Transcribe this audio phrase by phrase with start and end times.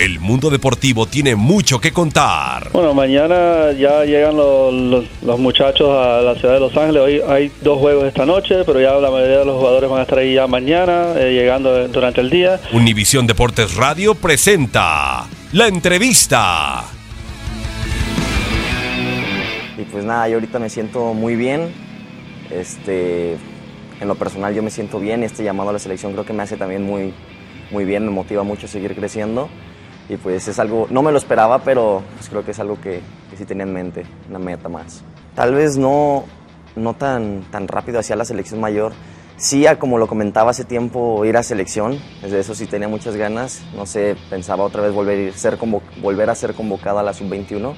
[0.00, 2.70] El mundo deportivo tiene mucho que contar.
[2.72, 7.02] Bueno, mañana ya llegan los, los- los muchachos a la ciudad de Los Ángeles.
[7.02, 10.02] Hoy hay dos juegos esta noche, pero ya la mayoría de los jugadores van a
[10.02, 12.60] estar ahí ya mañana, eh, llegando durante el día.
[12.72, 16.84] Univisión Deportes Radio presenta la entrevista.
[19.76, 21.72] Y pues nada, yo ahorita me siento muy bien.
[22.52, 23.32] Este,
[24.00, 25.24] en lo personal yo me siento bien.
[25.24, 27.12] Este llamado a la selección creo que me hace también muy,
[27.72, 29.48] muy bien, me motiva mucho a seguir creciendo.
[30.08, 33.00] Y pues es algo, no me lo esperaba, pero pues creo que es algo que,
[33.30, 35.02] que sí tenía en mente, una meta más.
[35.34, 36.24] Tal vez no,
[36.76, 38.92] no tan, tan rápido hacia la selección mayor.
[39.36, 43.14] Sí, a como lo comentaba hace tiempo, ir a selección, desde eso sí tenía muchas
[43.16, 43.62] ganas.
[43.76, 47.12] No sé, pensaba otra vez volver, a ser convo- volver a ser convocado a la
[47.12, 47.74] sub-21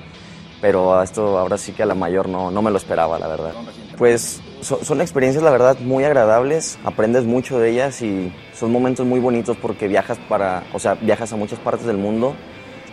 [0.61, 3.29] pero a esto ahora sí que a la mayor no, no me lo esperaba, la
[3.29, 3.53] verdad.
[3.97, 9.07] Pues so- son experiencias, la verdad, muy agradables, aprendes mucho de ellas y son momentos
[9.07, 12.35] muy bonitos porque viajas para, o sea, viajas a muchas partes del mundo,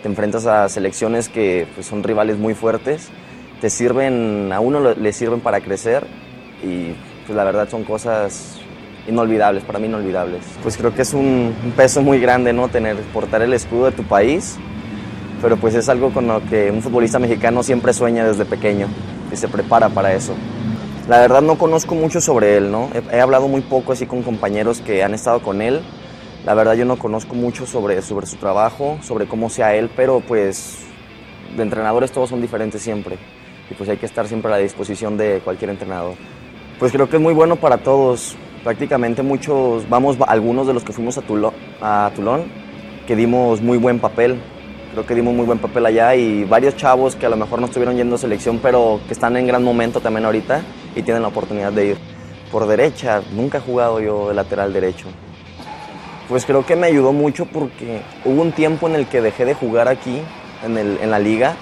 [0.01, 3.09] te enfrentas a selecciones que pues, son rivales muy fuertes,
[3.61, 6.05] te sirven, a uno le sirven para crecer
[6.63, 6.93] y
[7.25, 8.59] pues la verdad son cosas
[9.07, 10.43] inolvidables, para mí inolvidables.
[10.63, 12.67] Pues creo que es un, un peso muy grande, ¿no?
[12.67, 14.57] Tener, portar el escudo de tu país
[15.41, 18.87] pero pues es algo con lo que un futbolista mexicano siempre sueña desde pequeño
[19.31, 20.33] y se prepara para eso.
[21.07, 22.89] La verdad no conozco mucho sobre él, ¿no?
[22.93, 25.81] He, he hablado muy poco así con compañeros que han estado con él.
[26.45, 30.19] La verdad yo no conozco mucho sobre, sobre su trabajo, sobre cómo sea él, pero
[30.19, 30.79] pues
[31.55, 33.17] de entrenadores todos son diferentes siempre
[33.69, 36.15] y pues hay que estar siempre a la disposición de cualquier entrenador.
[36.77, 38.35] Pues creo que es muy bueno para todos.
[38.63, 42.45] Prácticamente muchos, vamos, algunos de los que fuimos a, Tulo- a Tulón,
[43.07, 44.37] que dimos muy buen papel.
[44.91, 47.67] Creo que dimos muy buen papel allá y varios chavos que a lo mejor no
[47.67, 50.61] estuvieron yendo a selección, pero que están en gran momento también ahorita
[50.97, 51.97] y tienen la oportunidad de ir.
[52.51, 55.07] Por derecha, nunca he jugado yo de lateral derecho.
[56.29, 59.53] Pues creo que me ayudó mucho porque hubo un tiempo en el que dejé de
[59.53, 60.21] jugar aquí,
[60.65, 61.55] en, el- en la liga.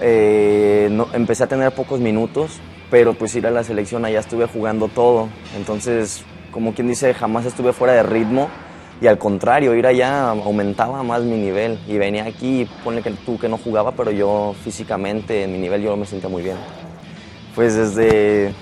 [0.00, 2.58] Eh, no- empecé a tener pocos minutos,
[2.90, 5.28] pero pues ir a la selección allá estuve jugando todo.
[5.56, 8.48] Entonces, como quien dice, jamás estuve fuera de ritmo
[9.00, 13.38] y al contrario, ir allá aumentaba más mi nivel y venía aquí ponle que tú
[13.38, 16.56] que no jugaba, pero yo físicamente en mi nivel yo me sentía muy bien.
[17.54, 18.52] Pues desde,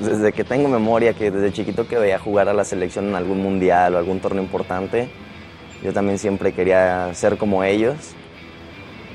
[0.00, 3.42] desde que tengo memoria, que desde chiquito que veía jugar a la selección en algún
[3.42, 5.08] mundial o algún torneo importante,
[5.82, 7.96] yo también siempre quería ser como ellos.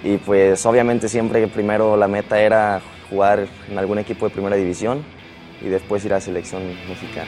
[0.03, 2.79] Y pues obviamente siempre primero la meta era
[3.09, 5.03] jugar en algún equipo de primera división
[5.61, 7.27] y después ir a selección mexicana.